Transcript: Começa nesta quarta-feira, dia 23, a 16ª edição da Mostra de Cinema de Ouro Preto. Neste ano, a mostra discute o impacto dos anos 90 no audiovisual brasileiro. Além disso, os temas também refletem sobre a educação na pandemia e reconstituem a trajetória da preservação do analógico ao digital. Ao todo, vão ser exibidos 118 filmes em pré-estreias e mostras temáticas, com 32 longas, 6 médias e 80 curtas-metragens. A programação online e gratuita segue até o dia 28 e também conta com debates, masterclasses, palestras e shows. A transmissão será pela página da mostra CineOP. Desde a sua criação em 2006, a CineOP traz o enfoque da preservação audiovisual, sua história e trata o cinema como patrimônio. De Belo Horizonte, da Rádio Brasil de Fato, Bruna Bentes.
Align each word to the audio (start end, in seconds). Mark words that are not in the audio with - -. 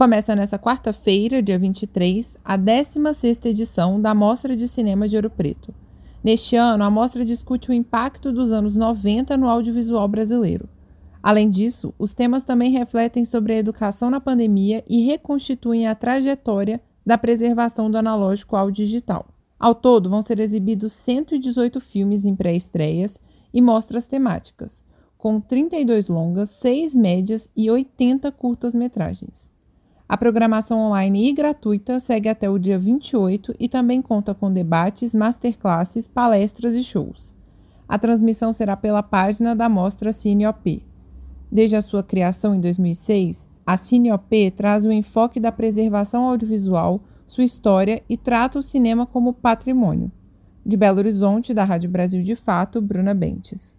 Começa 0.00 0.34
nesta 0.34 0.58
quarta-feira, 0.58 1.42
dia 1.42 1.58
23, 1.58 2.38
a 2.42 2.56
16ª 2.56 3.44
edição 3.44 4.00
da 4.00 4.14
Mostra 4.14 4.56
de 4.56 4.66
Cinema 4.66 5.06
de 5.06 5.14
Ouro 5.14 5.28
Preto. 5.28 5.74
Neste 6.24 6.56
ano, 6.56 6.84
a 6.84 6.90
mostra 6.90 7.22
discute 7.22 7.68
o 7.68 7.74
impacto 7.74 8.32
dos 8.32 8.50
anos 8.50 8.76
90 8.76 9.36
no 9.36 9.46
audiovisual 9.46 10.08
brasileiro. 10.08 10.66
Além 11.22 11.50
disso, 11.50 11.92
os 11.98 12.14
temas 12.14 12.44
também 12.44 12.70
refletem 12.70 13.26
sobre 13.26 13.52
a 13.52 13.58
educação 13.58 14.08
na 14.08 14.22
pandemia 14.22 14.82
e 14.88 15.04
reconstituem 15.04 15.86
a 15.86 15.94
trajetória 15.94 16.80
da 17.04 17.18
preservação 17.18 17.90
do 17.90 17.98
analógico 17.98 18.56
ao 18.56 18.70
digital. 18.70 19.28
Ao 19.58 19.74
todo, 19.74 20.08
vão 20.08 20.22
ser 20.22 20.40
exibidos 20.40 20.94
118 20.94 21.78
filmes 21.78 22.24
em 22.24 22.34
pré-estreias 22.34 23.18
e 23.52 23.60
mostras 23.60 24.06
temáticas, 24.06 24.82
com 25.18 25.38
32 25.38 26.08
longas, 26.08 26.48
6 26.48 26.94
médias 26.94 27.50
e 27.54 27.70
80 27.70 28.32
curtas-metragens. 28.32 29.50
A 30.10 30.16
programação 30.16 30.80
online 30.80 31.28
e 31.28 31.32
gratuita 31.32 32.00
segue 32.00 32.28
até 32.28 32.50
o 32.50 32.58
dia 32.58 32.76
28 32.76 33.54
e 33.60 33.68
também 33.68 34.02
conta 34.02 34.34
com 34.34 34.52
debates, 34.52 35.14
masterclasses, 35.14 36.08
palestras 36.08 36.74
e 36.74 36.82
shows. 36.82 37.32
A 37.88 37.96
transmissão 37.96 38.52
será 38.52 38.76
pela 38.76 39.04
página 39.04 39.54
da 39.54 39.68
mostra 39.68 40.12
CineOP. 40.12 40.84
Desde 41.48 41.76
a 41.76 41.80
sua 41.80 42.02
criação 42.02 42.56
em 42.56 42.60
2006, 42.60 43.48
a 43.64 43.76
CineOP 43.76 44.50
traz 44.56 44.84
o 44.84 44.90
enfoque 44.90 45.38
da 45.38 45.52
preservação 45.52 46.24
audiovisual, 46.24 47.00
sua 47.24 47.44
história 47.44 48.02
e 48.08 48.16
trata 48.16 48.58
o 48.58 48.62
cinema 48.64 49.06
como 49.06 49.32
patrimônio. 49.32 50.10
De 50.66 50.76
Belo 50.76 50.98
Horizonte, 50.98 51.54
da 51.54 51.62
Rádio 51.62 51.88
Brasil 51.88 52.20
de 52.24 52.34
Fato, 52.34 52.82
Bruna 52.82 53.14
Bentes. 53.14 53.60